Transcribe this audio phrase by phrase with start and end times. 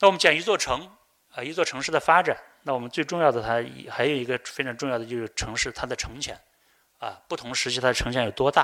[0.00, 0.88] 那我们讲一座城
[1.32, 3.54] 啊，一座城市的发展，那我们最重要的它
[3.90, 6.36] 还有一个非常重要的就是城市它的城墙
[6.98, 8.62] 啊，不同时期它的城墙有多大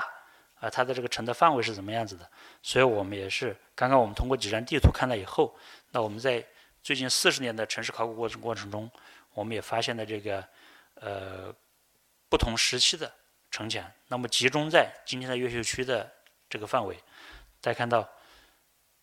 [0.60, 2.30] 啊，它的这个城的范围是怎么样子的。
[2.62, 5.56] 所以我们也是刚刚我们通过几张地图看了以后，
[5.90, 6.44] 那我们在
[6.82, 8.89] 最近四十年的城市考古过程过程中，
[9.32, 10.46] 我们也发现了这个
[10.95, 11.53] 呃
[12.29, 13.12] 不同时期的
[13.51, 16.09] 城墙，那么集中在今天的越秀区的
[16.48, 16.96] 这个范围，
[17.61, 18.09] 大家看到，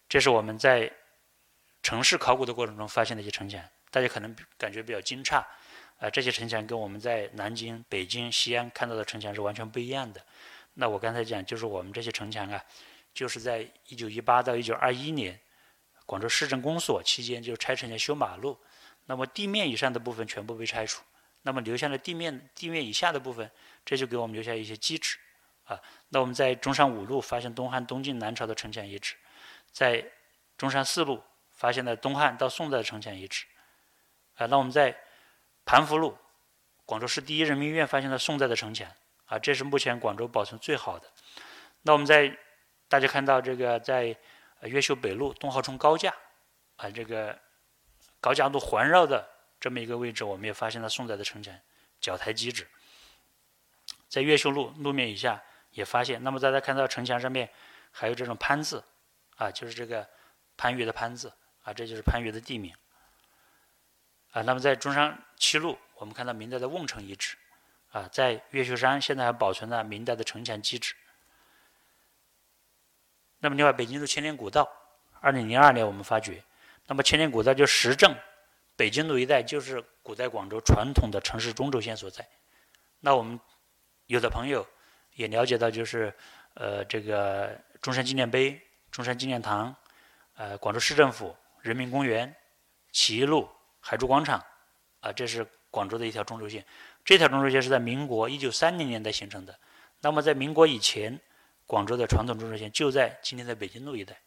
[0.08, 0.90] 这是我们在。
[1.84, 3.60] 城市考古的过程中发现的一些城墙，
[3.90, 5.44] 大家可能感觉比较惊诧，
[5.98, 10.24] 啊，这些城墙跟我们在南京、北京、西安看到的城墙是完全不一样的。
[10.76, 12.64] 那我刚才讲，就是我们这些城墙啊，
[13.14, 15.40] 就是在1918到1921年，
[16.06, 18.58] 广州市政公所期间就拆城墙修马路，
[19.08, 21.02] 那么地面以上的部分全部被拆除，
[21.42, 23.50] 那么留下了地面地面以下的部分，
[23.84, 25.18] 这就给我们留下一些基址，
[25.64, 29.16] 啊，那我们在中山五路发现东汉、东晋、南朝的城墙遗址，
[29.72, 30.06] 在
[30.58, 31.24] 中山四路。
[31.62, 33.46] 发现了东汉到宋代的城墙遗址，
[34.34, 34.98] 啊，那我们在
[35.64, 36.18] 盘福路，
[36.88, 38.92] 广州市第一人民医院发现了宋代的城墙，
[39.28, 41.08] 啊，这是目前广州保存最好的。
[41.84, 42.36] 那我们在
[42.88, 44.18] 大家看到这个在
[44.62, 46.12] 越秀北路东濠冲高架，
[46.78, 47.38] 啊，这个
[48.20, 51.54] 高架路环绕的这么一个位置，我们也发现了宋代的城墙
[52.00, 52.68] 角台基址。
[54.10, 57.48] 在越秀路路面以下也发现，那么大家看到城墙上面
[57.92, 58.84] 还有这种潘字，
[59.36, 60.10] 啊，就是这个
[60.58, 61.32] 番禺的潘字。
[61.64, 62.74] 啊，这就是番禺的地名。
[64.32, 67.38] 啊，那么在中山七路，我们看到明代的瓮城遗址。
[67.92, 70.96] 啊，在越秀山现在还保存了明代的城墙基址。
[73.40, 74.72] 那么另外，北京路千年古道，
[75.20, 76.42] 二零零二年我们发掘。
[76.88, 78.16] 那么千年古道就实证，
[78.78, 82.26] 北京路一带就是古代广州传统的城市中轴线所在。
[83.02, 83.38] 那我们
[84.06, 84.66] 有的朋友
[85.16, 86.16] 也了解到，就是
[86.54, 89.76] 呃这个中山纪念碑、中山纪念堂，
[90.36, 91.36] 呃广州市政府。
[91.62, 92.36] 人民公园、
[92.92, 94.44] 起义路、海珠广场，
[95.00, 96.66] 啊，这是广州的一条中轴线。
[97.04, 99.60] 这条中轴线是在民国一九三零年代形成的。
[100.02, 101.20] 那么在民国以前，
[101.66, 104.20] 广州的传统中轴线就在今天的北京路一带。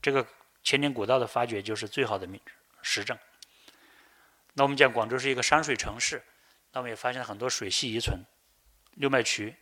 [0.00, 0.26] 这个
[0.62, 2.28] 千年古道的发掘就是最好的
[2.82, 3.18] 实证。
[4.54, 6.22] 那我们讲广州是一个山水城市，
[6.72, 8.20] 那我们也发现了很多水系遗存，
[8.92, 9.54] 六脉渠，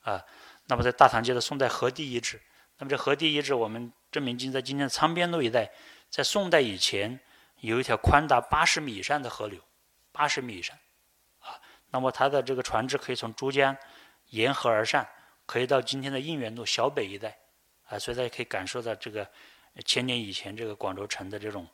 [0.00, 0.22] 啊，
[0.66, 2.40] 那么在大塘街的宋代河堤遗址，
[2.78, 5.70] 那么这河堤遗址我们证明今在今天的苍边路一带。
[6.10, 7.18] 在宋代以前，
[7.60, 9.60] 有一条宽达八十米以上的河流，
[10.12, 10.76] 八十米以上，
[11.40, 11.60] 啊，
[11.90, 13.76] 那么它的这个船只可以从珠江
[14.30, 15.04] 沿河而上，
[15.44, 17.36] 可以到今天的应元路小北一带，
[17.88, 19.28] 啊，所以大家可以感受到这个
[19.84, 21.66] 千年以前这个广州城的这种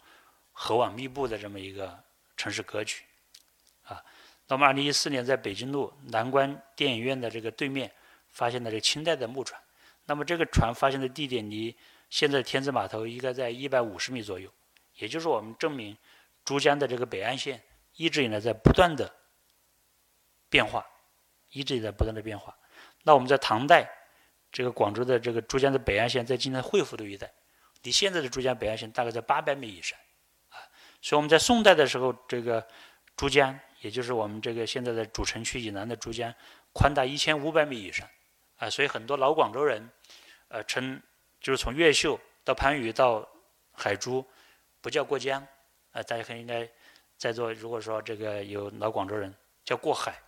[0.52, 2.02] 河网密布的这么一个
[2.36, 3.02] 城市格局，
[3.82, 4.02] 啊，
[4.48, 7.92] 那么二零一四年在北京路南关电影院的这个对面
[8.28, 9.60] 发现了这个清代的木船，
[10.06, 11.76] 那么这个船发现的地点离。
[12.10, 14.52] 现在天子码头应该在一百五十米左右，
[14.96, 15.96] 也就是我们证明
[16.44, 17.62] 珠江的这个北岸线
[17.94, 19.14] 一直以来在不断的
[20.48, 20.84] 变化，
[21.50, 22.58] 一直在不断的变化。
[23.04, 23.88] 那我们在唐代，
[24.50, 27.32] 这个广州的这个珠江的北岸线在今天惠福路一带，
[27.82, 29.96] 离现在的珠江北岸线大概在八百米以上，
[30.48, 30.58] 啊，
[31.00, 32.66] 所以我们在宋代的时候，这个
[33.16, 36.34] 珠江，也就是我们这个现在的主城区以南的珠江，
[36.72, 38.08] 宽达一千五百米以上，
[38.56, 39.88] 啊，所以很多老广州人，
[40.48, 41.00] 呃，称。
[41.40, 43.26] 就是从越秀到番禺到
[43.72, 44.24] 海珠，
[44.80, 45.40] 不叫过江，
[45.92, 46.68] 啊，大家可应该
[47.16, 49.34] 在座如果说这个有老广州人
[49.64, 50.20] 叫过海，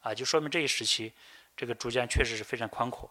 [0.00, 1.12] 啊，就说明这一时期
[1.56, 3.10] 这个珠江确实是非常宽阔。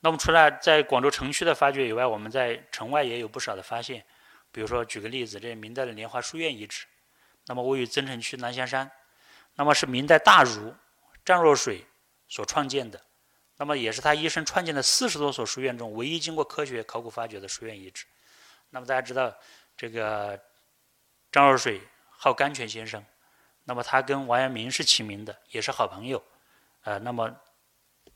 [0.00, 4.04] 那么除了在广州城区的发掘以外，我们在城外也有不少的发现，
[4.50, 6.86] 比如说举个例子，这明代的莲花书院遗址，
[7.46, 8.90] 那么位于增城区南香山，
[9.54, 10.74] 那么是明代大儒
[11.24, 11.84] 张若水
[12.28, 13.03] 所创建的。
[13.56, 18.04] 那么也是他一生创建的四十多所书院中唯一经过科学考古发掘的书院遗址。
[18.70, 19.32] 那么大家知道，
[19.76, 20.38] 这个
[21.30, 23.04] 张若水号甘泉先生，
[23.62, 26.20] 那么他跟王阳明是齐名的，也是好朋友。
[26.82, 27.32] 呃，那么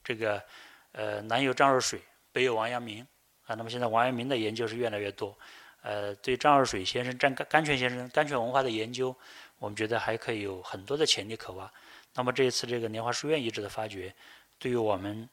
[0.02, 0.42] 这个
[0.90, 3.06] 呃南有张若水，北有王阳明。
[3.46, 5.38] 啊，那么现在王阳明的研究是越来越多。
[5.82, 9.16] 呃，对张若水先生、张甘甘泉先生、甘泉文化的研究，
[9.58, 11.72] 我们觉得还可以有很多的潜力可挖。
[12.14, 14.12] 那么这一次这个莲花书院遗址的发掘。
[14.60, 15.28] 对于我们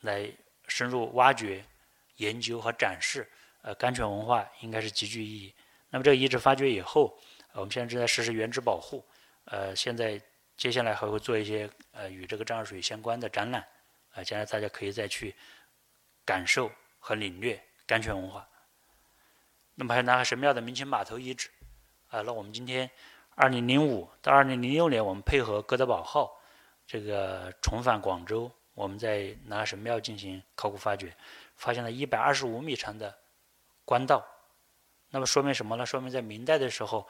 [0.00, 0.30] 来
[0.68, 1.64] 深入挖掘、
[2.16, 3.28] 研究和展示，
[3.62, 5.54] 呃，甘泉文化应该是极具意义。
[5.90, 7.18] 那么这个遗址发掘以后，
[7.52, 9.04] 我们现在正在实施原址保护，
[9.44, 10.20] 呃，现在
[10.56, 13.66] 接下来还会做一些呃与这个张二水相关的展览，
[14.12, 15.34] 啊，将来大家可以再去
[16.24, 18.48] 感受和领略甘泉文化。
[19.74, 21.50] 那么还有南海神庙的明清码头遗址，
[22.08, 22.90] 啊，那我们今天
[23.34, 26.32] 二零零五到二零零六年，我们配合哥德堡号。
[26.88, 31.16] 这个重返广州，我们在南海神庙进行考古发掘，
[31.56, 33.18] 发现了一百二十五米长的
[33.86, 34.22] 官道，
[35.08, 35.86] 那么说明什么呢？
[35.86, 37.08] 说明在明代的时候，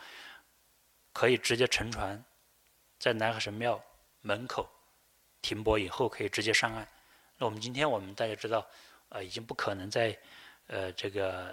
[1.12, 2.24] 可以直接乘船，
[3.00, 3.82] 在南海神庙
[4.20, 4.70] 门口
[5.42, 6.86] 停泊以后，可以直接上岸。
[7.36, 8.64] 那我们今天我们大家知道，
[9.08, 10.16] 呃，已经不可能在
[10.68, 11.52] 呃这个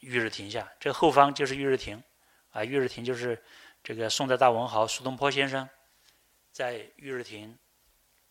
[0.00, 2.02] 玉日亭下，这后方就是玉日亭，
[2.50, 3.40] 啊，玉日亭就是
[3.84, 5.68] 这个宋代大文豪苏东坡先生
[6.50, 7.56] 在玉日亭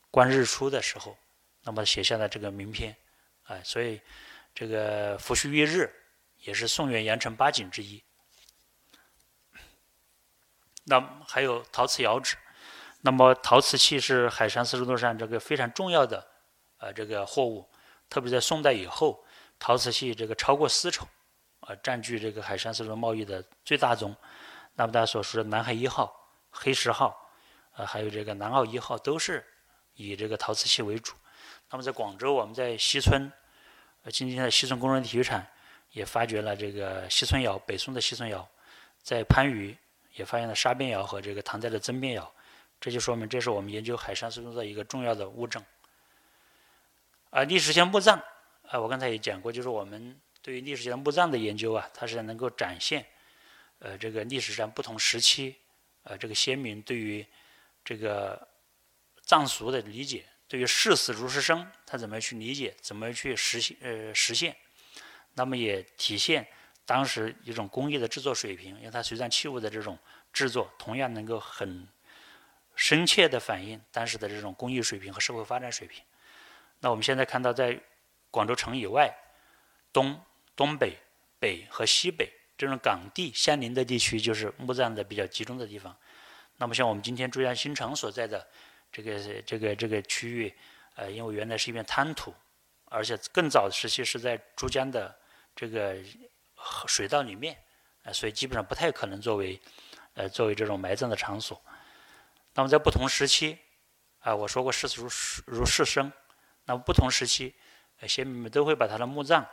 [0.10, 1.18] 观日出的时候，
[1.64, 2.96] 那么写下的这个名篇，
[3.44, 4.02] 啊，所以
[4.54, 5.94] 这个伏羲月日
[6.40, 8.04] 也是宋元阳城八景之一。
[10.86, 12.38] 那还有陶瓷窑址，
[13.02, 16.26] 那么陶瓷器是海上丝绸之上这个非常重要的。
[16.78, 17.68] 呃，这个货物，
[18.10, 19.26] 特别在宋代以后，
[19.60, 21.08] 陶瓷器这个超过丝绸，
[21.60, 24.16] 啊，占据这个海上丝绸贸易的最大宗。
[24.76, 26.16] 那么大家所说的南海一号、
[26.52, 27.32] 黑石号，
[27.74, 29.44] 呃，还有这个南澳一号，都是
[29.98, 31.14] 以这个陶瓷器为主。
[31.70, 33.30] 那么在广州，我们在西村，
[34.04, 35.46] 呃，今天的西村工人体育场
[35.92, 38.48] 也发掘了这个西村窑，北宋的西村窑。
[39.04, 39.78] 在番禺
[40.16, 42.34] 也发现了沙边窑和这个唐代的曾边窑，
[42.80, 45.64] 这就说明这是我们研究海上丝绸的一个重要的物证。
[47.30, 48.22] 啊，历史性墓葬，
[48.68, 53.06] 啊，我刚才也讲过，就是我们对于历史性墓葬的研究啊，它是能够展现，
[53.80, 55.56] 呃，这个历史上不同时期，
[56.04, 57.26] 呃，这个先民对于
[57.84, 58.48] 这个
[59.28, 64.56] 葬俗的理解，对于视死如是生，他怎么去理解，怎么去实现，呃，实现，
[65.34, 66.48] 那么也体现
[66.86, 70.00] 当时一种工艺的制作水平，因为它随葬器物的这种
[70.32, 71.86] 制作，同样能够很
[72.74, 76.02] 深切的反映当时的这种工艺水平和社会发展水平。
[76.80, 77.78] 那我们现在看到，在
[78.32, 79.14] 广州城以外，
[79.92, 80.18] 东、
[80.56, 80.98] 东北、
[81.38, 85.94] 北和西北这种港地相邻的地区，就是墓葬的比较集中的地方。
[86.56, 88.48] 那么像我们今天珠江新城所在的
[88.92, 90.54] 这个这个这个区域，
[90.96, 92.34] 呃，因为原来是一片滩涂，
[92.86, 95.16] 而且更早的时期是在珠江的
[95.56, 95.96] 这个
[96.88, 97.58] 水道里面，
[98.04, 99.60] 呃，所以基本上不太可能作为
[100.14, 101.62] 呃作为这种埋葬的场所。
[102.54, 103.58] 那么在不同时期，
[104.20, 105.10] 啊，我说过视死如
[105.46, 106.12] 如是生。
[106.66, 107.56] 那么不同时期，
[108.00, 109.48] 呃，先民们都会把他的墓葬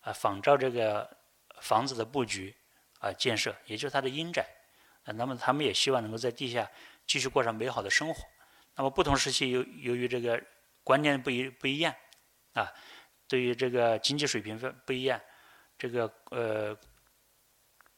[0.00, 1.16] 啊仿照这个
[1.60, 2.54] 房子的布局
[3.00, 4.46] 啊建设，也就是他的阴宅
[5.04, 5.12] 啊。
[5.12, 6.70] 那么他们也希望能够在地下
[7.06, 8.24] 继续过上美好的生活。
[8.76, 10.42] 那么不同时期由由于这个
[10.82, 11.94] 观念不一不一样
[12.54, 12.72] 啊，
[13.28, 15.20] 对于这个经济水平分不一样，
[15.78, 16.76] 这个呃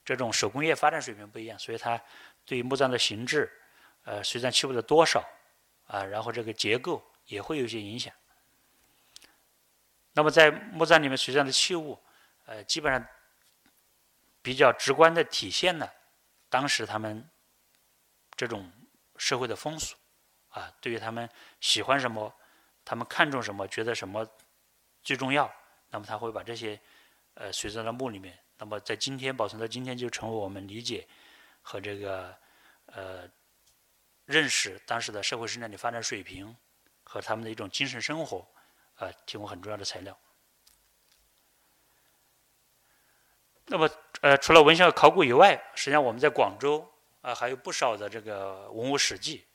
[0.05, 2.01] 这种手工业发展水平不一样，所以它
[2.45, 3.51] 对于墓葬的形制、
[4.03, 5.23] 呃随葬器物的多少
[5.87, 8.13] 啊，然后这个结构也会有一些影响。
[10.13, 11.99] 那么在墓葬里面随葬的器物，
[12.45, 13.05] 呃，基本上
[14.41, 15.93] 比较直观的体现了
[16.49, 17.29] 当时他们
[18.35, 18.71] 这种
[19.17, 19.95] 社会的风俗，
[20.57, 21.29] 啊，对于他们
[21.61, 22.33] 喜欢什么，
[22.83, 24.27] 他们看重什么，觉得什么
[25.03, 25.53] 最重要，
[25.91, 26.79] 那么他会把这些
[27.35, 28.37] 呃随葬到墓里面。
[28.57, 31.07] 那么在今天保存到今天，就成为我们理解
[31.61, 32.35] 和这个
[32.87, 33.29] 呃
[34.25, 36.55] 认识当时的社会生产力发展水平
[37.03, 38.47] 和他们的一种精神生活。
[38.99, 40.17] 啊，提供很重要的材料。
[43.67, 43.87] 那么，
[44.21, 49.45] 呃，除了文献考古以外，实际上我们在广州啊，还有不少的这个文物史迹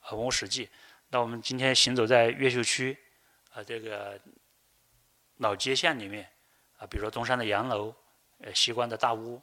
[0.00, 0.68] 啊，文物史迹。
[1.08, 2.96] 那我们今天行走在越秀区
[3.52, 4.20] 啊，这个
[5.36, 6.28] 老街巷里面
[6.78, 7.94] 啊，比如说中山的洋楼，
[8.38, 9.40] 呃，西关的大屋，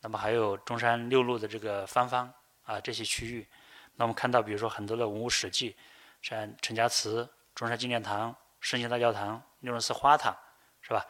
[0.00, 3.46] 那么还有中山六路的这个芳芳啊，这些区域，
[3.94, 5.76] 那我们看到，比如说很多的文物史迹，
[6.22, 8.34] 像陈家祠、中山纪念堂。
[8.60, 10.36] 圣贤大教堂、六榕寺花塔，
[10.82, 11.06] 是吧？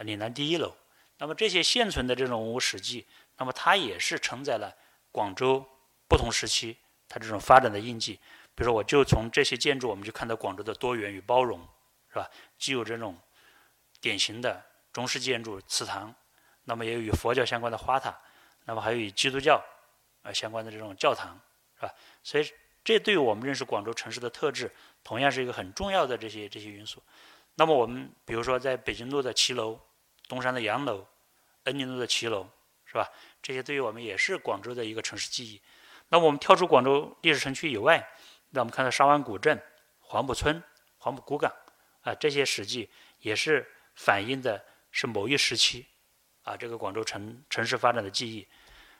[0.00, 0.76] 岭南第一楼。
[1.16, 3.06] 那么这些现存的这种文物史迹，
[3.38, 4.76] 那么它也是承载了
[5.10, 5.66] 广州
[6.06, 6.76] 不同时期
[7.10, 8.18] 它这种发展的印记。
[8.54, 11.60] 比如说，我就从这些建筑，我们就看到广州的多元与包容，
[12.08, 12.26] 是吧？
[12.56, 13.16] 既有这种
[14.00, 16.14] 典型的中式建筑祠堂，
[16.64, 18.18] 那么也有与佛教相关的花塔，
[18.64, 19.62] 那么还有与基督教
[20.22, 21.38] 呃相关的这种教堂，
[21.76, 21.92] 是吧？
[22.22, 22.50] 所以
[22.82, 24.70] 这对于我们认识广州城市的特质。
[25.02, 27.02] 同样是一个很重要的这些这些因素。
[27.54, 29.80] 那么我们比如说在北京路的骑楼、
[30.28, 31.06] 东山的洋楼、
[31.64, 32.46] 恩宁路的骑楼，
[32.84, 33.08] 是吧？
[33.40, 35.60] 这些对于我们也是广州的一个城市记忆。
[36.10, 38.06] 那我们跳出广州历史城区以外，
[38.50, 39.60] 那我们看到沙湾古镇、
[40.00, 40.62] 黄埔村、
[40.98, 41.50] 黄埔古港
[42.02, 42.90] 啊，这些史迹
[43.20, 45.86] 也是反映的是某一时期
[46.42, 48.46] 啊这个广州城城市发展的记忆。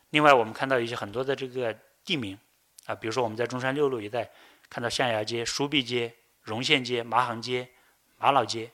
[0.09, 1.71] 另外，我们看到一些很多的这个
[2.03, 2.37] 地名
[2.85, 4.27] 啊，比如说我们在中山六路一带。
[4.69, 7.67] 看到象牙街、书壁街、荣县街、麻行街、
[8.15, 8.71] 马老街，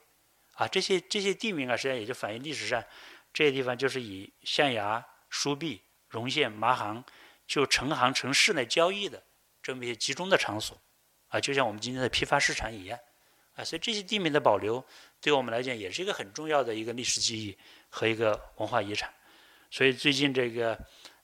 [0.54, 2.84] 啊，这些这些地名啊，实际上也就反映历史上
[3.34, 7.04] 这些地方就是以象牙、书壁、荣县、麻行
[7.48, 9.24] 就成行成市来交易的
[9.64, 10.78] 这么一些集中的场所，
[11.30, 13.00] 啊，就像我们今天的批发市场一样，
[13.56, 14.84] 啊，所以这些地名的保留
[15.22, 17.58] 对我们来讲也是一个很重要的一个历史记忆
[17.90, 19.12] 和一个文化遗产。
[19.72, 20.78] 所以最近这个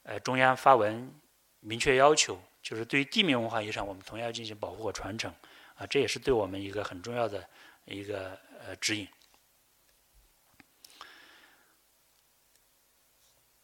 [0.04, 1.14] 呃中央发文
[1.60, 5.34] 明确要求，就是对于地名文化遗产，我们同样要进行保护和传承
[5.76, 7.48] 啊，这也是对我们一个很重要的
[7.86, 9.08] 一个呃指引。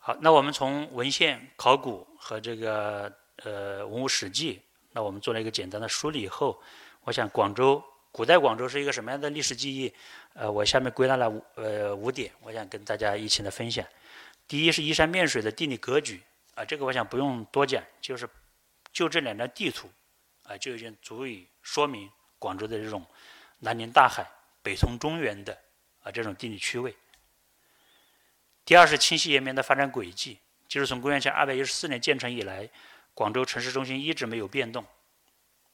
[0.10, 4.60] 好，那我们从文献、考古和这个呃文物史记，
[4.92, 6.60] 那我们做了一个简单的梳理以后，
[7.04, 7.80] 我想广州
[8.12, 9.94] 古代广州是一个什么样的历史记忆？
[10.34, 13.86] 呃，我下面归纳了五呃五点，我想跟大家一起来分享。
[14.48, 16.20] 第一是依山面水的地理格局
[16.56, 18.28] 啊，这个我想不用多讲，就是
[18.92, 19.88] 就这两张地图
[20.42, 23.06] 啊，就已经足以说明广州的这种
[23.60, 24.26] 南临大海、
[24.64, 25.56] 北通中原的
[26.02, 26.96] 啊这种地理区位。
[28.70, 32.70] 第二是清晰延绵的发展轨迹，就是从公元前二百一十四年建成以来，
[33.16, 34.86] 广州城市中心一直没有变动。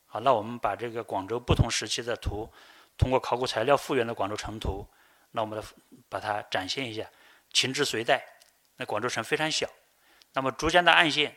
[0.06, 2.50] 好，那我们把这个广州不同时期的图，
[2.98, 4.88] 通过考古材料复原的广州城图，
[5.32, 5.66] 那我们来
[6.08, 7.06] 把它展现一下。
[7.52, 8.26] 秦至隋代，
[8.78, 9.70] 那广州城非常小。
[10.32, 11.36] 那么珠江的岸线，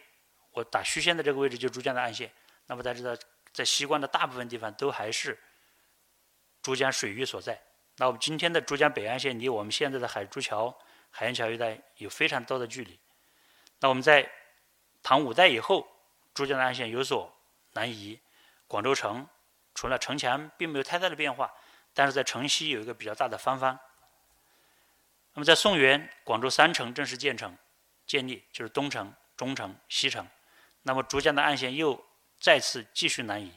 [0.52, 2.30] 我打虚线的这个位置就是珠江的岸线。
[2.68, 3.20] 那么大家知道，
[3.52, 5.36] 在西关的大部分地方都还是
[6.62, 7.60] 珠江水域所在。
[7.96, 10.72] 那我们今天的珠江北岸线离我们现在的海珠桥。
[11.10, 12.98] 海晏桥一带有非常多的距离。
[13.80, 14.30] 那我们在
[15.02, 15.86] 唐五代以后，
[16.34, 17.32] 珠江的岸线有所
[17.72, 18.20] 南移，
[18.66, 19.26] 广州城
[19.74, 21.52] 除了城墙并没有太大的变化，
[21.94, 23.78] 但是在城西有一个比较大的方方。
[25.34, 27.56] 那么在宋元，广州三城正式建成、
[28.06, 30.26] 建立，就是东城、中城、西城。
[30.82, 32.04] 那么珠江的岸线又
[32.40, 33.52] 再次继续南移。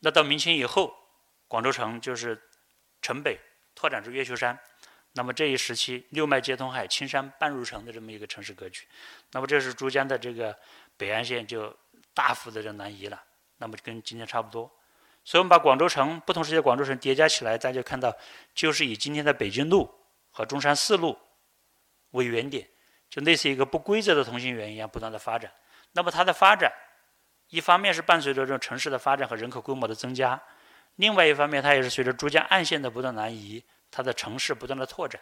[0.00, 0.94] 那到明清以后，
[1.46, 2.50] 广州城就是
[3.00, 3.38] 城北
[3.74, 4.58] 拓展至越秀山。
[5.16, 8.86] 那么这一时期，六脉皆通海，青山半入城的这么一个城市格局。
[9.32, 10.54] 那么这是珠江的这个
[10.98, 11.74] 北岸线就
[12.12, 13.18] 大幅的就南移了。
[13.56, 14.70] 那么跟今天差不多。
[15.24, 18.14] 所以我们把广州城不同时期的广州城叠加起来，大家看到
[18.54, 19.90] 就是以今天的北京路
[20.30, 21.18] 和中山四路
[22.10, 22.68] 为原点，
[23.08, 25.50] 就类似一个不规则的同心圆一样不断的发展。
[25.92, 26.70] 那么它的发展，
[27.48, 30.38] 一方面是伴随着这种城市的发展和人口规模的增加，
[30.96, 33.64] 另外一方面它也是随着珠江岸线的不断南移。
[33.96, 35.18] 它的城市不断的拓展，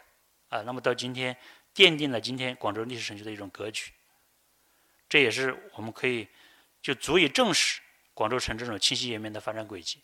[0.49, 1.33] 啊，那么到今天
[1.73, 3.93] 奠定了今天广州历史城区的一种格局，
[5.07, 6.27] 这也是我们可以
[6.81, 7.79] 就足以证实
[8.13, 10.03] 广州城这种清晰延绵的发展轨迹。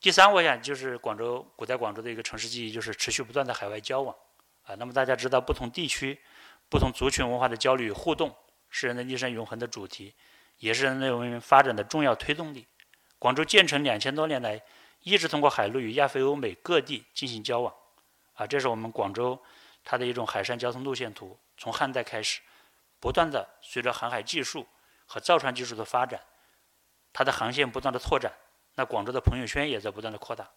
[0.00, 4.12] 第三，我想就是广州古代广州的一个城市记忆，就是持续不断的海外交往，
[4.64, 6.18] 啊，那么大家知道不同地区、
[6.68, 8.36] 不同族群文化的交流与互动
[8.70, 10.16] 是人类历史永恒的主题，
[10.58, 12.66] 也是人类文明发展的重要推动力。
[13.20, 14.60] 广州建成两千多年来。
[15.02, 17.74] 一直通过海路与亚非欧美各地进行交往，
[18.34, 19.40] 啊，这是我们广州
[19.82, 21.36] 它的一种海上交通路线图。
[21.56, 22.40] 从汉代开始，
[23.00, 24.66] 不断的随着航海技术
[25.06, 26.20] 和造船技术的发展，
[27.12, 28.32] 它的航线不断的拓展，
[28.76, 30.48] 那广州的朋友圈也在不断的扩大。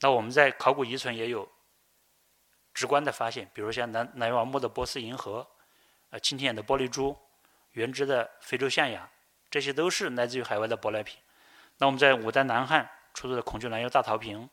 [0.00, 1.48] 那我们在考古遗存也有
[2.74, 5.46] 直观的发现，比如像南南王墓的波斯银河，
[6.10, 7.16] 啊，青天眼的玻璃珠，
[7.70, 9.08] 原汁的非洲象牙，
[9.48, 11.18] 这些都是来自于海外的舶来品。
[11.78, 12.90] 那我们在五代南汉。
[13.18, 14.48] 出土的孔雀蓝釉大陶瓶，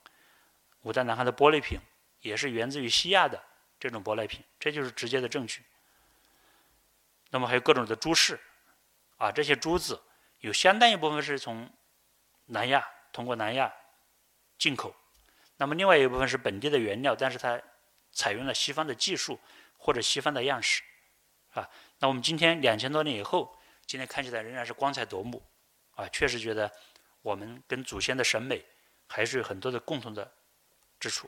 [0.82, 1.80] 五代南汉的玻璃瓶，
[2.22, 3.40] 也是源自于西亚的
[3.80, 5.62] 这种舶来品，这就是直接的证据。
[7.30, 8.40] 那么还有各种的珠饰，
[9.18, 10.02] 啊，这些珠子
[10.40, 11.72] 有相当一部分是从
[12.48, 13.72] 南亚通过南亚
[14.58, 14.96] 进口，
[15.58, 17.62] 那么另外一部分是本地的原料，但是它
[18.12, 19.40] 采用了西方的技术
[19.78, 20.82] 或者西方的样式，
[21.54, 21.70] 啊，
[22.00, 23.56] 那我们今天两千多年以后，
[23.86, 25.46] 今天看起来仍然是光彩夺目，
[25.94, 26.72] 啊，确实觉得。
[27.26, 28.64] 我们跟祖先的审美
[29.08, 30.32] 还是有很多的共同的
[31.00, 31.28] 之处。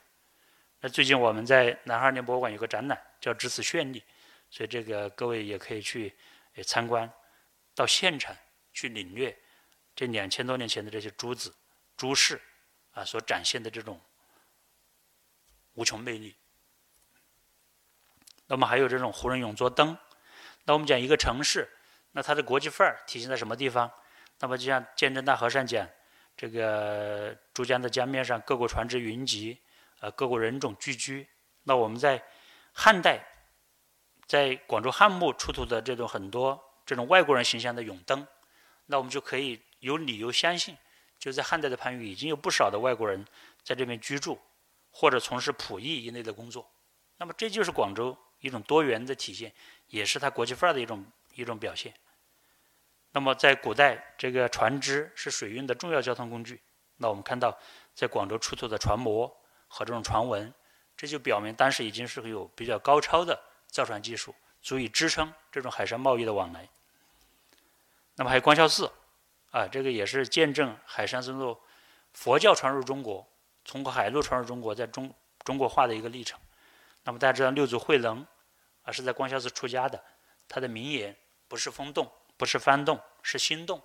[0.79, 4.03] 那最近我们在南二年博物馆有个展览叫“只此绚丽”，
[4.51, 6.15] 所以这个各位也可以去
[6.63, 7.11] 参观，
[7.73, 8.37] 到现场
[8.73, 9.35] 去领略
[9.95, 11.51] 这两千多年前的这些珠子、
[11.97, 12.39] 珠饰
[12.91, 13.99] 啊所展现的这种
[15.73, 16.35] 无穷魅力。
[18.45, 19.97] 那么还有这种胡人永作灯。
[20.63, 21.67] 那我们讲一个城市，
[22.11, 23.91] 那它的国际范儿体现在什么地方？
[24.39, 25.87] 那么就像鉴真大和尚讲，
[26.35, 29.59] 这个珠江的江面上各国船只云集，
[29.99, 31.27] 呃，各国人种聚居。
[31.63, 32.23] 那我们在
[32.71, 33.19] 汉代，
[34.27, 38.25] 在广州汉墓出土的这种很多这种外国人形象的永灯，
[38.85, 40.77] 那我们就可以有理由相信，
[41.17, 43.25] 就在汉代的番禺已经有不少的外国人
[43.63, 44.39] 在这边居住，
[44.91, 46.69] 或者从事仆役一类的工作。
[47.17, 49.51] 那么这就是广州一种多元的体现，
[49.87, 51.03] 也是它国际范儿的一种
[51.33, 51.91] 一种表现。
[53.11, 56.61] 那么，在古代，这个船只是水运的重要交通工具。
[56.97, 57.57] 那我们看到，
[57.95, 59.27] 在广州出土的船模
[59.67, 60.53] 和这种船纹，
[60.95, 66.67] 这就表明当时已经是有比较高超的造船技术，足以支撑这种海上贸易的往来。
[68.15, 68.91] 那么还有光孝寺，
[69.51, 71.57] 啊，这个也是见证海上丝路
[72.13, 73.27] 佛教传入中国，
[73.63, 76.39] 通过海路传入中国，在中中国化的一个历程。
[77.03, 78.25] 那么大家知道六祖慧能，
[78.81, 80.03] 啊，是在光孝寺出家的。
[80.47, 81.15] 他的名言
[81.47, 83.81] 不是风动，不是翻动，是心动，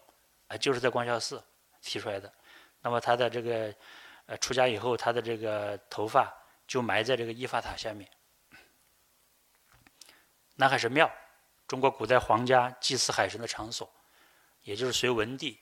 [0.46, 1.42] 啊，就是在光孝寺
[1.80, 2.32] 提出来的。
[2.82, 3.74] 那么他的这个
[4.26, 6.32] 呃出家以后，他的这个头发
[6.66, 8.08] 就埋在这个依法塔下面。
[10.56, 11.10] 南海神庙，
[11.66, 13.90] 中国古代皇家祭祀海神的场所，
[14.62, 15.58] 也就是隋文帝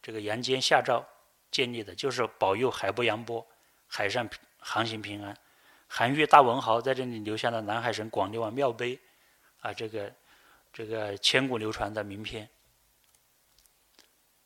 [0.00, 1.06] 这个杨坚下诏
[1.50, 3.46] 建立的，就是保佑海波扬波，
[3.86, 4.28] 海上
[4.58, 5.36] 航行平安。
[5.86, 8.98] 韩愈大文豪在这里留下了南海神广陵王庙碑，
[9.60, 10.12] 啊，这个
[10.72, 12.48] 这个千古流传的名篇。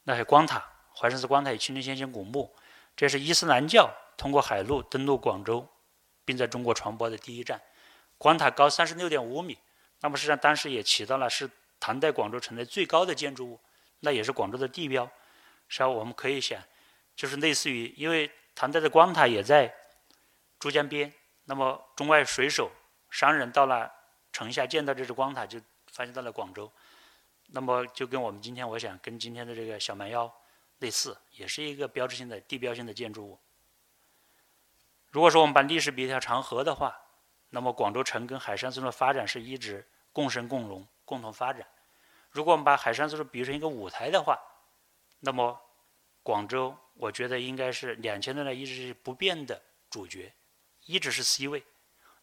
[0.02, 0.64] 那是光塔，
[0.94, 2.54] 怀生寺光塔与清真先贤古墓，
[2.94, 5.68] 这是伊斯兰教通过海路登陆广州，
[6.24, 7.60] 并在中国传播的第一站。
[8.18, 9.58] 光塔高三十六点五米，
[10.00, 11.50] 那么实际上当时也起到了是
[11.80, 13.60] 唐代广州城内最高的建筑物，
[14.00, 15.04] 那也是广州的地标。
[15.68, 16.62] 实际上我们可以想，
[17.16, 19.74] 就是类似于，因为唐代的光塔也在
[20.58, 21.12] 珠江边。
[21.46, 22.70] 那么，中外水手、
[23.10, 23.92] 商人到了
[24.32, 25.60] 城下，见到这只光塔，就
[25.94, 26.70] 发现到了广州。
[27.46, 30.30] 那么，就跟我们今天，我想跟今天的这个小蛮腰
[30.80, 33.38] 类似，也是一个标志性的地标性的建筑物。
[35.10, 36.94] 如果说我们把历史比一条长河的话，
[37.50, 41.64] 那么广州城跟海山村的发展是一直共生共荣、共同发展。
[42.30, 44.36] 如果我们把海山村比喻成一个舞台的话，
[45.20, 45.60] 那么
[46.24, 50.34] 广州，我觉得应该是两千多年一直是不变的主角。
[50.86, 51.64] 一直是 C 位，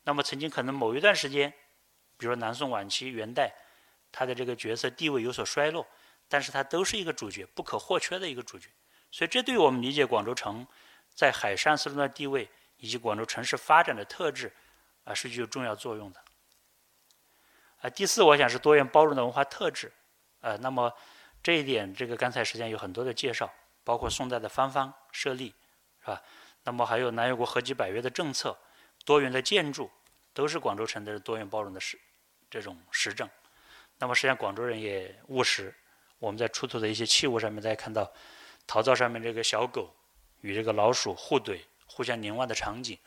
[0.04, 1.52] 那么曾经可能某一段时间，
[2.22, 3.52] 比如说南宋晚期、元代，
[4.12, 5.84] 他的这个角色地位有所衰落，
[6.28, 8.70] 但是他都是一个主角，不可或缺的一个主角。
[9.10, 10.68] 所以这对于我们理解广州城
[11.16, 12.48] 在海上丝路的地位
[12.78, 14.54] 以及广州城市发展的特质
[15.04, 16.24] 啊是具有重要作用的。
[17.80, 19.92] 啊，第四，我想是多元包容的文化特质。
[20.42, 20.94] 呃，那么
[21.42, 23.52] 这一点，这个刚才实际上有很多的介绍，
[23.84, 25.56] 包括宋代的藩方设立，
[26.02, 26.22] 是吧？
[26.66, 28.56] 那么还有南越国和集百越的政策，
[29.06, 29.90] 多元的建筑，
[30.32, 32.00] 都是广州城的多元包容的实
[32.52, 33.28] 这种实证。
[33.98, 35.74] 那么实际上广州人也务实，
[36.20, 38.12] 我们在出土的一些器物上面，大家看到
[38.68, 39.96] 陶灶上面这个小狗
[40.42, 42.98] 与这个老鼠互怼、互相凝望的场景，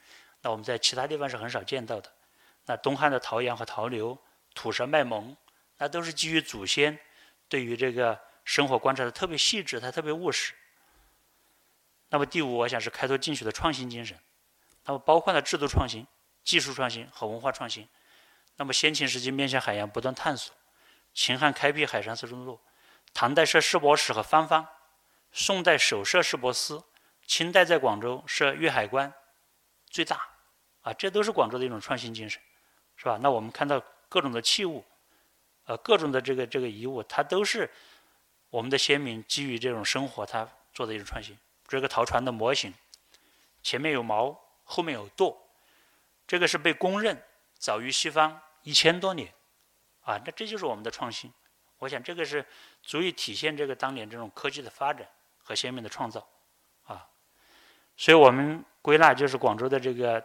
[0.40, 2.10] 那我们在其他地方是很少见到的。
[2.64, 4.18] 那东汉的陶羊和陶刘、
[4.54, 5.36] 土蛇卖萌，
[5.78, 6.98] 那都是基于祖先
[7.48, 10.54] 对于这个生活观察的特别细致，他特别务实。
[12.08, 14.16] 那么第五，我想是开拓进取的创新精神。
[14.84, 16.06] 那么包括了制度创新、
[16.42, 17.88] 技术创新和文化创新。
[18.56, 20.54] 那么先秦时期面向海洋不断探索，
[21.12, 22.60] 秦汉开辟海上丝绸之路，
[23.12, 24.66] 唐代设市舶使和藩方，
[25.32, 26.82] 宋代首设市舶司，
[27.26, 29.12] 清代在广州设粤海关，
[29.88, 30.28] 最大
[30.82, 32.40] 啊，这都是广州的一种创新精神，
[32.96, 33.18] 是吧？
[33.20, 34.84] 那我们看到各种的器物，
[35.64, 37.68] 呃，各种的这个这个遗物，它都是
[38.50, 41.36] 我们的先民基于这种生活，他做的一种创新。
[41.66, 42.72] 这个陶船的模型，
[43.62, 45.36] 前面有锚，后面有舵，
[46.26, 47.20] 这个是被公认
[47.64, 49.32] 早于西方一千多年，
[50.02, 51.32] 啊，那这就是我们的创新。
[51.78, 52.44] 我想这个是
[52.82, 55.08] 足以体现这个当年这种科技的发展
[55.42, 56.28] 和先民的创造，
[56.82, 57.08] 啊，
[57.96, 60.22] 所以我们归纳就是广州的这个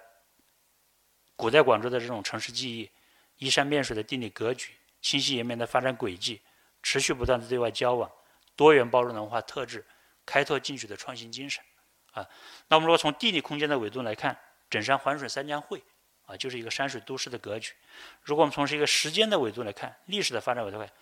[1.38, 2.92] 古代广州的这种城市记忆，
[3.38, 6.42] 依山面水的地理格局，清晰严明的发展轨迹，
[6.84, 8.12] 持续不断的对外交往，
[8.58, 9.86] 多元包容的文化特质。
[10.26, 11.64] 开拓进取的创新精神，
[12.12, 12.28] 啊，
[12.68, 14.38] 那我们如果从地理空间的维度来看，
[14.70, 15.82] 整山环水三江汇，
[16.30, 17.74] 啊，就是一个山水都市的格局。
[18.22, 20.96] 如果我们从是一个时间的维度来看，历史的发展维度来看，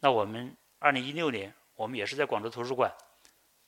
[0.00, 2.92] 那我们二零一六年，我们也是在广州图书馆，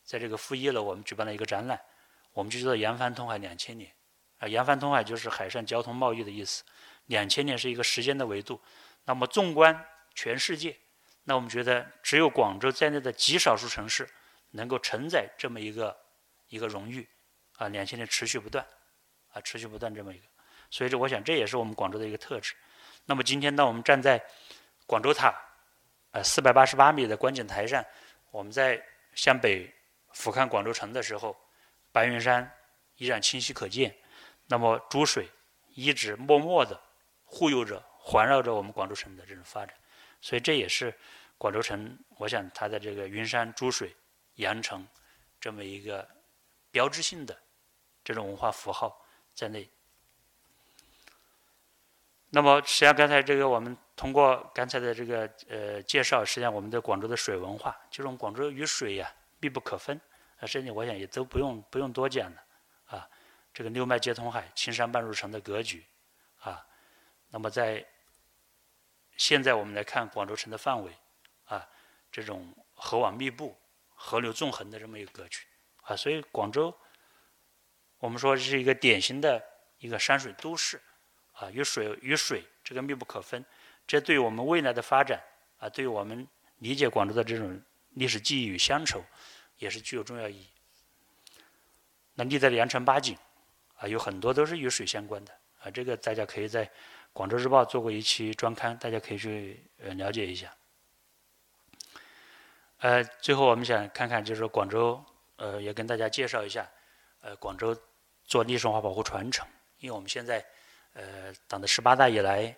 [0.05, 1.81] 在这个负一楼，我们举办了一个展览，
[2.33, 3.91] 我们就叫做“扬帆通海两千年”，
[4.39, 6.63] 啊，扬帆通海就是海上交通贸易的意思，
[7.07, 8.61] 两千年是一个时间的维度。
[9.05, 10.77] 那么纵观全世界，
[11.25, 14.09] 那我们觉得只有广州在内的极少数城市。
[14.53, 15.95] 能够承载这么一个
[16.49, 17.07] 一个荣誉，
[17.57, 18.65] 啊，两千年持续不断，
[19.33, 20.25] 啊，持续不断这么一个，
[20.71, 22.55] 所以这我想这也是我们广州的一个特质。
[23.05, 24.23] 那么今天呢，我们站在
[24.87, 25.35] 广州塔，
[26.11, 27.85] 呃，四百八十八米的观景台上，
[28.31, 28.83] 我们在
[29.15, 29.73] 向北
[30.13, 31.37] 俯瞰广州城的时候，
[31.93, 32.51] 白云山
[32.97, 33.97] 依然清晰可见，
[34.47, 35.29] 那么珠水
[35.75, 36.81] 一直默默地
[37.25, 39.75] 护佑着、环绕着我们广州城的这种发展，
[40.21, 40.93] 所以这也是
[41.39, 43.95] 广州城，我想它的这个云山珠水。
[44.37, 44.87] 羊城
[45.41, 46.07] 这么一个
[46.71, 47.35] 标志性的
[48.05, 49.03] 这种文化符号
[49.35, 49.67] 在内。
[52.31, 59.11] 那么，实际上刚才这个我们通过刚才的这个呃介绍，实际上我们的广州的水文化，就是我们广州与水呀
[59.41, 60.01] 密不可分。
[60.39, 62.43] 啊，这里我想也都不用不用多讲了
[62.87, 63.09] 啊。
[63.55, 65.85] 这个六脉皆通海，青山半入城的格局
[66.41, 66.67] 啊。
[67.29, 67.87] 那么在
[69.17, 70.93] 现在我们来看广州城的范围
[71.45, 71.67] 啊，
[72.11, 73.57] 这种河网密布。
[73.99, 75.47] 河流纵横的这么一个格局
[75.85, 76.77] 啊，所以广州，
[77.97, 79.43] 我们说是一个典型的
[79.79, 80.79] 一个山水都市
[81.39, 83.45] 啊，与水与水这个密不可分。
[83.87, 85.23] 这对我们未来的发展
[85.59, 86.27] 啊，对于我们
[86.59, 89.05] 理解广州的这种历史记忆与乡愁，
[89.59, 90.49] 也是具有重要意义。
[92.15, 93.17] 那历代的良辰八景
[93.77, 96.71] 啊，有很多都是与水相关的啊，这个大家可以在
[97.13, 100.53] 广州日报做过一期专刊，大家可以去呃了解一下。
[102.79, 105.03] 呃，最后我们想看看，就是广州，
[105.37, 106.69] 呃，也跟大家介绍一下，
[107.21, 107.75] 呃，广州
[108.25, 109.47] 做历史文化保护传承。
[109.79, 110.45] 因为我们现在，
[110.97, 112.57] 呃，党的十八大以来，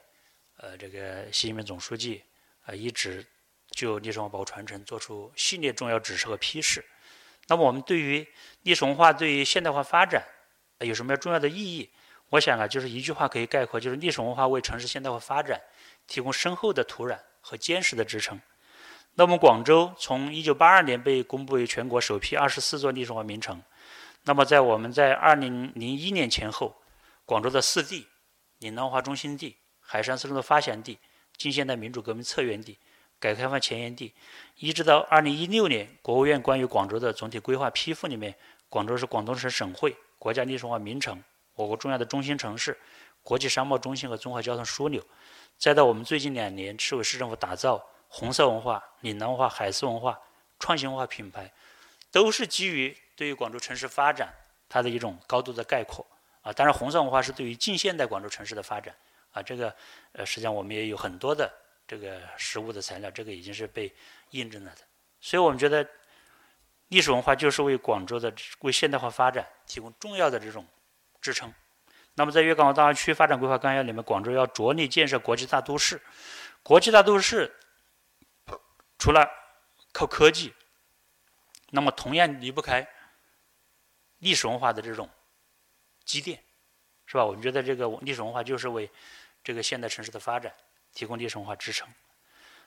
[0.59, 2.23] 呃，这个习近平总书记
[2.65, 3.27] 啊，一直
[3.73, 6.85] 就历史文化保护传承做出系列重要指示和批示。
[7.49, 8.25] 那么，我们对于
[8.63, 10.25] 历史文化对于现代化发展
[10.79, 11.91] 有什么重要的意义？
[12.29, 15.61] 我想啊，就是一句话可以概括，就是历史文化为城市现代化发展
[16.07, 18.41] 提供深厚的土壤和坚实的支撑。
[19.15, 23.61] 那么广州从一九八二年被公布为全国首批二十四座历史文化名城。
[24.23, 26.81] 那么在我们在二零零一年前后，
[27.25, 28.07] 广州的四地：
[28.59, 30.99] 岭南文化中心地、海上丝绸的发祥地、
[31.37, 32.79] 近现代民主革命策源地、
[33.19, 34.15] 改革开放前沿地，
[34.57, 38.35] 一直到二零一六年国务院关于广州的总体规划批复里面，
[38.69, 41.23] 广州是广东省省会、国家历史文化名城、
[41.55, 42.79] 我国重要的中心城市、
[43.23, 45.05] 国际商贸中心和综合交通枢纽，
[45.57, 47.85] 再到我们最近两年市委市政府打造。
[48.11, 50.19] 红色文化、岭南文化、海丝文化、
[50.59, 51.53] 创新文化品牌，
[52.11, 54.33] 都是基于对于广州城市发展
[54.67, 56.07] 它的一种高度的概括
[56.43, 56.53] 啊。
[56.53, 58.95] 当然，红色文化是对于近现代广州城市的发展
[59.33, 59.43] 啊。
[59.43, 59.75] 这个
[60.13, 61.53] 呃，实际上我们也有很多的
[61.87, 63.95] 这个实物的材料，这个已经是被
[64.31, 64.83] 印证了的。
[65.21, 65.87] 所以我们觉得，
[66.89, 70.67] 历史文化就是为广州的为现代化发展提供重要的这种
[71.21, 71.53] 支撑。
[72.15, 76.01] 那么，在粤港澳大湾区发展规划纲要里面，广州要着力建设国际大都市，
[76.63, 77.55] 国际大都市。
[78.99, 79.31] 除了
[79.93, 80.53] 靠科技，
[81.71, 82.85] 那么同样离不开
[84.19, 85.09] 历史文化的这种
[86.09, 86.43] 积淀，
[87.05, 87.25] 是吧？
[87.25, 88.91] 我们觉得这个历史文化就是为
[89.45, 90.55] 这个现代城市的发展
[90.95, 91.87] 提供历史文化支撑。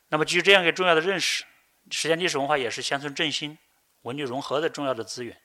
[0.10, 1.44] 那么基于这样一个重要的认识，
[1.90, 3.58] 实际上历史文化也是乡村振兴、
[4.04, 5.36] 文旅融合的重要的资源。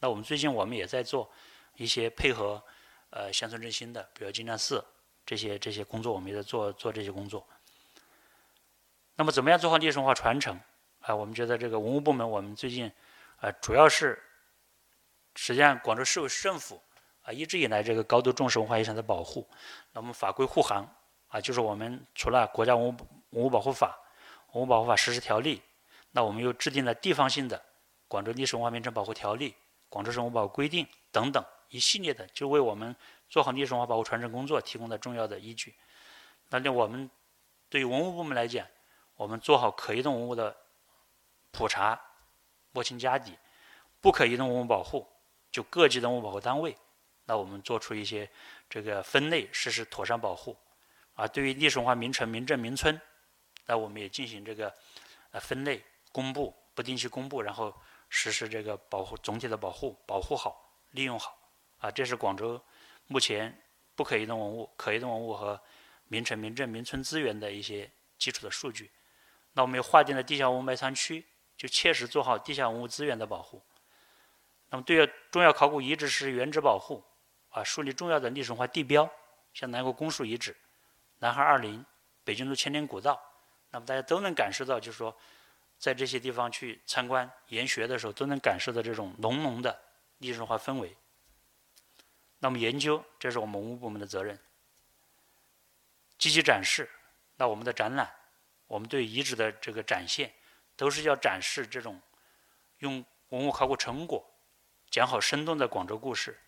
[0.00, 1.32] 那我们最近我们也在做
[1.76, 2.62] 一些配合
[3.08, 4.84] 呃乡村振兴的，比如金亮寺
[5.24, 7.48] 这些这些工作，我们也在做做这些工作。
[9.14, 10.60] 那么，怎么样做好历史文化传承？
[11.00, 12.92] 啊，我们觉得这个文物部门，我们最近，
[13.40, 14.22] 呃，主要是，
[15.36, 16.82] 实际上广州市委市政府
[17.26, 19.44] 啊，一直以来这个高度重视文化遗产的保护。
[19.90, 20.88] 那我们法规护航
[21.26, 22.94] 啊，就是我们除了国家文物
[23.30, 23.98] 文物保护法、
[24.52, 25.60] 文物保护法实施条例，
[26.12, 27.60] 那我们又制定了地方性的
[28.06, 29.56] 广州历史文化名城保护条例、
[29.88, 32.94] 广州市文物保护规定等等一系列的，就为我们
[33.28, 35.74] 做好历史文化保护传承工作提供了重要的依据。
[36.50, 37.10] 那对我们
[37.68, 38.64] 对于文物部门来讲，
[39.16, 40.56] 我们做好可移动文物的
[41.50, 42.00] 普查、
[42.70, 43.36] 摸清家底，
[44.00, 45.08] 不可移动文物保护，
[45.50, 46.76] 就各级文物保护单位，
[47.26, 48.28] 那我们做出一些
[48.70, 50.56] 这个分类，实施妥善保护。
[51.14, 53.00] 啊，对于历史文化名城、名镇、名村，
[53.66, 54.72] 那我们也进行这个
[55.32, 57.74] 呃分类、公布、不定期公布，然后
[58.08, 61.36] 实施这个保护总体的保护，保护好、利用好。
[61.78, 62.60] 啊，这是广州
[63.06, 63.62] 目前
[63.94, 65.60] 不可移动文物、可移动文物和
[66.08, 68.90] 名城、名镇、名村资源的一些基础的数据。
[69.54, 71.24] 那我们又划定了地下文物埋藏区，
[71.56, 73.62] 就切实做好地下文物资源的保护。
[74.68, 77.02] 那么，对于重要考古遗址是原址保护，
[77.56, 79.10] 啊，树立重要的历史文化地标，
[79.54, 80.54] 像南国公署遗址、
[81.20, 81.82] 南海二陵、
[82.22, 83.18] 北京路千年古道，
[83.70, 85.16] 那么大家都能感受到，就是说，
[85.78, 89.74] 在这些地方去参观研学的时候，都能感受到这种浓浓的
[90.18, 90.94] 历史文化氛围。
[92.40, 94.38] 那么，研究这是我们文物部门的责任，
[96.18, 96.86] 积极展示，
[97.36, 98.14] 那我们的展览。
[98.66, 100.30] 我们对遗址的这个展现，
[100.76, 101.98] 都是要展示这种
[102.80, 104.22] 用文物考古成果
[104.90, 106.38] 讲好生动的广州故事。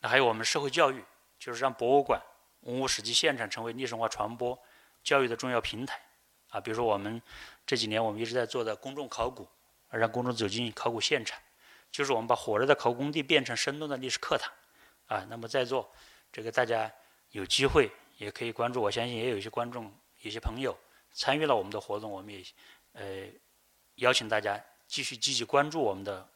[0.00, 1.04] 那还有我们社会教育，
[1.38, 2.20] 就是让博物馆、
[2.60, 4.58] 文物史迹现场成为历史文化传播
[5.02, 6.00] 教育的重要平台。
[6.48, 7.22] 啊，比如说我们
[7.64, 9.48] 这几年我们一直在做的公众考古，
[9.90, 11.38] 让公众走进考古现场，
[11.90, 14.52] 就是我们把火热的考古工地变成生动的历史课堂。
[15.06, 15.90] 啊，那么在座
[16.32, 16.92] 这个大家
[17.30, 17.90] 有机会。
[18.20, 20.78] 也可以关注，我相信也有一些观众、有些朋友
[21.10, 22.44] 参与了我们的活动，我们也
[22.92, 23.24] 呃
[23.94, 26.28] 邀请大家继续积极关注我们的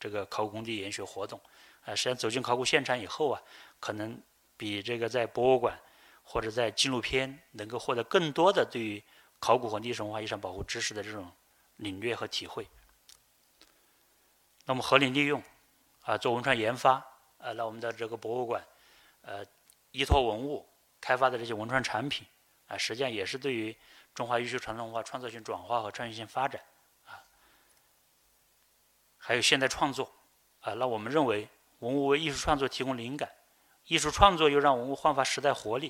[0.00, 1.38] 这个考古工地研学活动。
[1.84, 3.42] 啊，实际上走进考古现场以后啊，
[3.80, 4.20] 可能
[4.56, 5.78] 比这个在博物馆
[6.22, 9.02] 或者在纪录片能够获得更多的对于
[9.38, 11.30] 考古和历史文化遗产保护知识的这种
[11.76, 12.66] 领略和体会。
[14.64, 15.42] 那么合理利用
[16.02, 16.94] 啊，做文创研发
[17.38, 18.64] 啊，那我们的这个博物馆
[19.22, 19.44] 呃
[19.92, 20.68] 依托文物。
[21.00, 22.26] 开发的这些文创产品
[22.66, 23.74] 啊，实际上也是对于
[24.16, 26.60] 中华优秀传统文化创造性转化和创新性发展
[27.06, 27.22] 啊，
[29.16, 30.12] 还有现代创作
[30.58, 30.74] 啊。
[30.74, 31.48] 那我们认为，
[31.80, 33.30] 文物为艺术创作提供灵感，
[33.86, 35.88] 艺术创作又让文物焕发时代活力，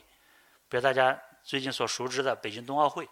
[0.69, 3.09] 比如大家最近所熟知的北京冬奥会，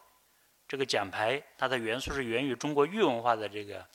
[0.68, 3.86] 这个奖牌它的元素是源于中国玉文化的这个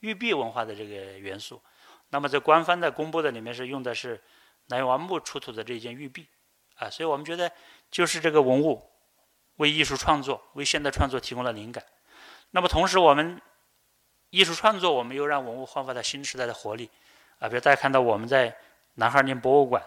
[0.00, 1.62] 玉璧文化的这个元素。
[2.10, 4.22] 那么在官方的公布的里面是用的是
[4.66, 6.28] 南王墓出土的这件玉璧，
[6.76, 7.50] 啊，所以我们觉得
[7.90, 8.90] 就是这个文物
[9.56, 11.84] 为艺术创作、为现代创作提供了灵感。
[12.50, 13.40] 那么同时我们
[14.30, 16.90] 艺术创作，我们又让文物焕发了新时代的活力，
[17.38, 18.56] 啊，比如大家看到我们在
[18.94, 19.82] 南海林博物馆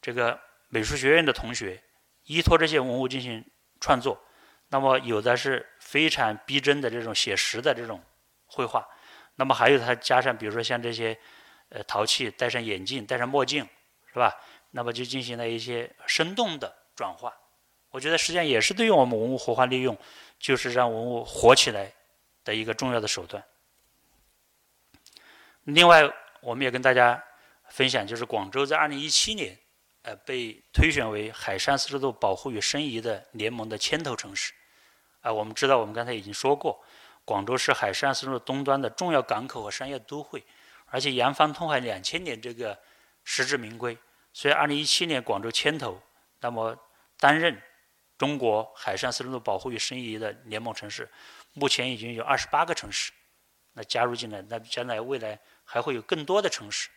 [0.00, 1.82] 这个美术学院的同学
[2.24, 3.44] 依托这些文物进行
[3.80, 4.20] 创作，
[4.68, 8.02] 那么有的是非常逼真的这种写实的这种
[8.46, 8.86] 绘画，
[9.36, 11.18] 那么还有它加上比如说像这些。
[11.70, 13.66] 呃，陶器戴上眼镜，戴上墨镜，
[14.12, 14.32] 是吧？
[14.70, 17.34] 那么就进行了一些生动的转化。
[17.90, 19.96] 我觉得实际上也是对于我们文物活化利用，
[20.38, 21.90] 就是让文物活起来
[22.44, 23.42] 的一个重要的手段。
[25.64, 26.02] 另外，
[26.44, 27.22] 我们也跟大家
[27.70, 29.58] 分享，就是广州在二零一七年，
[30.02, 34.52] 呃，被推选为海上丝绸度保护与申遗的联盟的牵头城市。
[35.22, 36.84] 啊，我们知道，我们刚才已经说过，
[37.24, 40.44] 广州是海上丝绸东端的重要港口和商业都会。
[40.86, 42.78] 而且扬帆通海两千年这个
[43.24, 43.96] 实至名归，
[44.32, 46.00] 所以二零一七年广州牵头，
[46.40, 46.76] 那么
[47.18, 47.60] 担任
[48.18, 51.10] 中国海上丝绸度保护与申遗的联盟城市，
[51.54, 53.10] 目前已经有二十八个城市，
[53.72, 56.88] 那加入进来，那将来未来还会有更多的城市。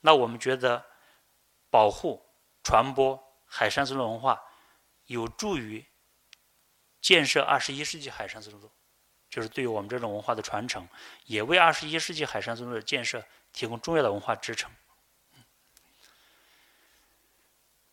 [0.00, 0.84] 那我们觉得
[1.70, 2.24] 保护
[2.62, 4.42] 传播海上丝绸文化，
[5.06, 5.84] 有助于
[7.00, 8.70] 建设二十一世纪海上丝绸度，
[9.30, 10.88] 就是对于我们这种文化的传承，
[11.26, 13.24] 也为二十一世纪海上丝绸度的建设。
[13.54, 14.68] 提供重要的文化支撑。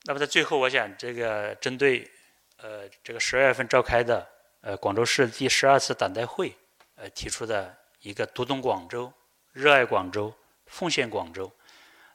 [0.06, 2.10] 那么在最后，我想这个针对
[2.58, 4.28] 呃这个十二月份召开的
[4.62, 6.58] 呃广州市第十二次党代会
[6.96, 9.14] 呃提出的一个读懂广州、
[9.54, 10.34] 热爱广州、
[10.66, 11.52] 奉献广州，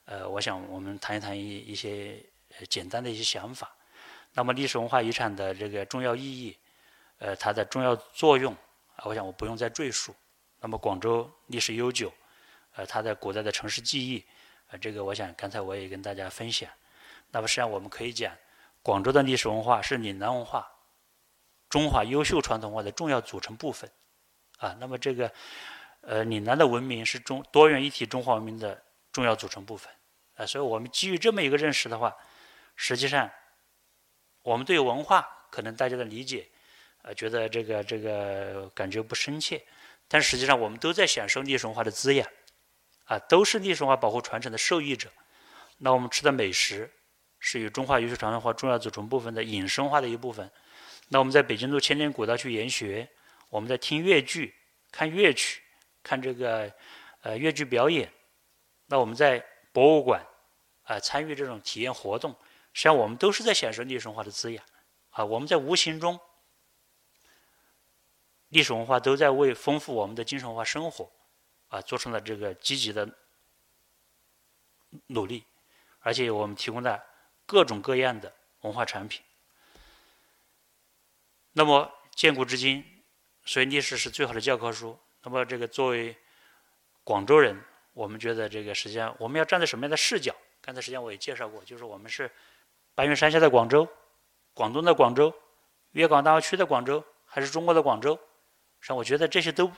[0.06, 2.22] 呃，我想我们谈一谈一一些
[2.68, 3.74] 简单的一些想法。
[4.32, 6.56] 那么历史文化遗产的这个重要意义，
[7.18, 8.54] 呃，它的重要作用
[8.96, 10.14] 啊，我想我不用再赘述。
[10.60, 12.12] 那么广州历史悠久。
[12.78, 14.22] 呃，它的古代的城市记忆，
[14.68, 16.68] 呃，这个我想刚才我也跟大家分享。
[17.30, 18.36] 那么实际上我们可以讲，
[18.82, 20.70] 广州的历史文化是岭南文化、
[21.70, 23.90] 中华优秀传统文化的重要组成部分。
[24.58, 25.32] 啊，那么这个
[26.06, 28.80] 呃岭南的文明是中多元一体中华文明的
[29.12, 29.92] 重要组成部分。
[30.36, 32.14] 啊，所以我们基于这么一个认识的话，
[32.76, 33.28] 实际上
[34.42, 36.48] 我们对文化可能大家的理解，
[37.02, 39.62] 呃，觉得这个这个感觉不深切，
[40.08, 42.26] 但实际上我们都在享受历史文化的滋养。
[43.06, 45.08] 啊，都是历史文化保护传承的受益者。
[45.78, 46.90] 那我们吃的美食，
[47.38, 50.50] 是与中华优秀传统文化重要组成部分的饮食文化的一部分。
[51.08, 53.08] 那我们在北京路千年古道去研学，
[53.48, 54.54] 我们在听越剧、
[54.90, 55.62] 看越曲、
[56.06, 56.72] 看这个
[57.22, 58.08] 呃越剧表演。
[58.86, 60.24] 那我们在博物馆
[60.84, 62.30] 啊参与这种体验活动，
[62.72, 64.64] 实际上我们都是在享受历史文化的滋养。
[65.10, 66.20] 啊，我们在无形中，
[68.50, 71.10] 历史文化都在为丰富我们的精神文化生活。
[71.68, 73.08] 啊，做成了这个积极的
[75.08, 75.44] 努力，
[75.98, 77.02] 而且我们提供了
[77.44, 79.20] 各种各样的文化产品。
[81.52, 82.84] 那么建古至今，
[83.44, 84.96] 所以历史是最好的教科书。
[85.26, 86.16] 那么这个作为
[87.02, 87.60] 广州人，
[87.94, 90.32] 我们觉得这个实际上我们要站在什么样的视角？
[90.60, 92.30] 刚才实际上我也介绍过，就是我们是
[92.94, 93.88] 白云山下的广州、
[94.54, 95.34] 广东的广州、
[95.90, 98.14] 粤港澳大区的广州，还是中国的广州？
[98.78, 99.68] 实际上我觉得这些都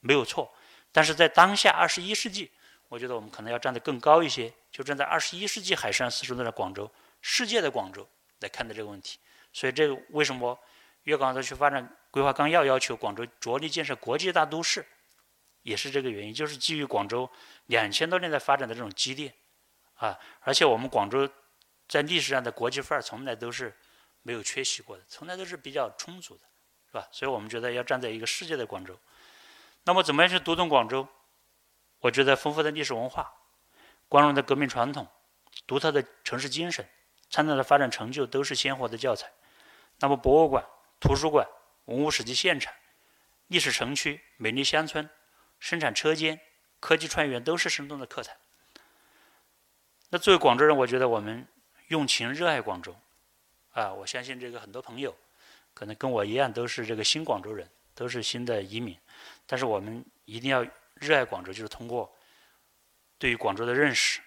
[0.00, 0.52] 没有错。
[0.92, 2.52] 但是在当下二十一世纪，
[2.88, 6.90] 我觉得我们可能要站得更高一些，就站在二十一世纪海上丝绸之路的广州、
[7.22, 8.06] 世界的广州
[8.40, 9.18] 来看待这个问题。
[9.54, 10.58] 所以，这个为什么
[11.06, 14.84] 粤港澳大区发展规划纲要要求广州着力建设国际大都市，
[15.62, 17.30] 也是这个原因，就是基于广州
[17.66, 19.32] 两千多年来发展的这种积淀
[19.94, 20.18] 啊。
[20.40, 21.28] 而且我们广州
[21.86, 23.72] 在历史上的国际范儿从来都是
[24.22, 26.40] 没有缺席过的，从来都是比较充足的，
[26.88, 27.06] 是吧？
[27.12, 28.98] 所以我们觉得要站在一个世界的广州。
[29.84, 31.06] 那么，怎么样去读懂广州？
[32.00, 33.32] 我觉得丰富的历史文化、
[34.08, 35.06] 光荣的革命传统、
[35.68, 36.84] 独特的城市精神、
[37.30, 39.30] 灿烂的发展成就，都是鲜活的教材。
[40.00, 40.66] 那么，博物馆、
[41.00, 41.46] 图书馆、
[41.86, 42.72] 文物史迹现场、
[43.48, 45.08] 历史城区、美丽乡村、
[45.58, 46.40] 生产车间、
[46.80, 48.34] 科技创园，都是生动的课堂。
[50.10, 51.46] 那作为广州人，我觉得我们
[51.88, 52.96] 用情热爱广州。
[53.72, 55.14] 啊，我相信这个很多朋友
[55.74, 58.98] 可能跟我一样，都是这个新广州人，都是新的移民。
[59.44, 62.10] 但是我们一定要热爱广州，就是通过
[63.18, 64.22] 对于广州的认识，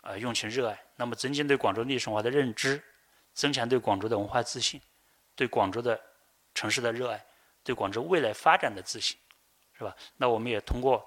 [0.00, 2.82] 啊，用情热爱，那么增进对广州历史文化的认知，
[3.34, 4.80] 增强对广州的文化自信，
[5.34, 6.00] 对广州的
[6.56, 7.22] 城市的热爱，
[7.62, 9.16] 对广州未来发展的自信，
[9.76, 9.94] 是吧？
[10.16, 11.06] 那我们也通过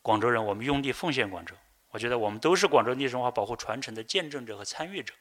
[0.00, 1.54] 广州人，我们用力奉献广州。
[1.90, 5.12] 我觉得我们都是广州历史文化保护传承的见证者和参与者，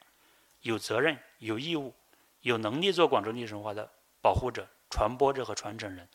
[0.62, 1.93] 有责任、有义务
[2.41, 6.08] 有能力做广州历史文化的保护者、传播者和传承人，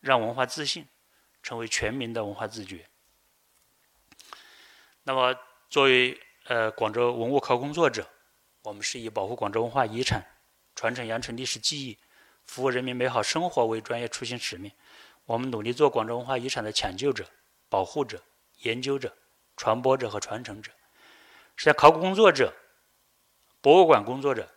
[0.00, 0.88] 让文化自信
[1.42, 2.86] 成为全民的文化自觉。
[5.02, 8.08] 那么，作为呃广州文物考古工作者，
[8.62, 10.24] 我们是以保护广州文化遗产、
[10.74, 11.98] 传承羊城历史记忆、
[12.44, 14.70] 服务人民美好生活为专业初心使命。
[15.24, 17.26] 我们努力做广州文化遗产的抢救者、
[17.68, 18.22] 保护者、
[18.58, 19.16] 研究者、
[19.56, 20.70] 传播者和传承者。
[21.56, 22.52] 实际上，考古工作者、
[23.60, 24.48] 博物馆工作者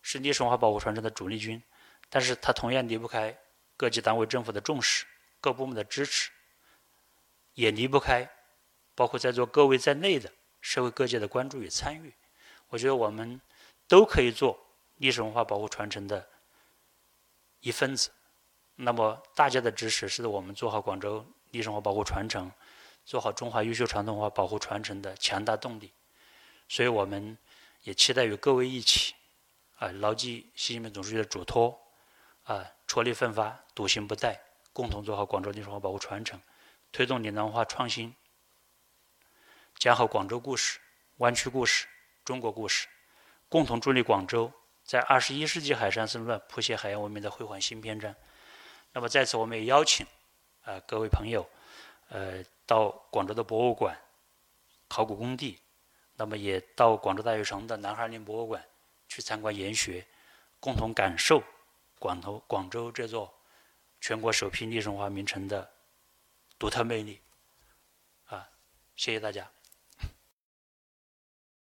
[0.00, 1.62] 是历史文化保护传承的主力军，
[2.08, 3.36] 但是他同样离不开
[3.76, 5.04] 各级单位政府的重视、
[5.40, 6.30] 各部门的支持，
[7.52, 8.30] 也离不开
[8.94, 12.14] 包括在座各位在内的社会各界的关注与参与。
[12.68, 13.40] 我觉得我们
[13.86, 14.58] 都可以做
[14.96, 16.26] 历史文化保护传承的
[17.60, 18.10] 一份子。
[18.76, 22.52] 那么，大家的支持是我们做好广州历史文化保护传承、
[23.04, 25.92] 做好中华优秀传统文化保护传承的强大动力。
[26.68, 27.38] 所以，我们
[27.84, 29.14] 也期待与各位一起，
[29.76, 31.80] 啊，牢记习近平总书记的嘱托，
[32.42, 34.38] 啊，踔厉奋发，笃行不怠，
[34.72, 36.38] 共同做好广州历史文化保护传承，
[36.92, 38.14] 推动岭南文化创新，
[39.78, 40.78] 讲好广州故事、
[41.16, 41.86] 湾区故事、
[42.24, 42.88] 中国故事，
[43.48, 44.52] 共同助力广州
[44.86, 48.14] 在二十一世纪海上生乱谱写海洋文明的辉煌新篇章。
[48.92, 50.06] 那么，在此我们也邀请
[50.62, 51.46] 啊各位朋友，
[52.08, 54.00] 呃，到广州的博物馆、
[54.86, 55.58] 考古工地，
[56.14, 58.64] 那么也到广州大学城的南海林博物馆
[59.08, 60.06] 去参观研学，
[60.60, 61.42] 共同感受
[61.98, 63.34] 广头广州这座
[64.00, 65.68] 全国首批历史文化名城的
[66.60, 67.20] 独特魅力。
[68.26, 68.48] 啊，
[68.94, 69.50] 谢谢大家。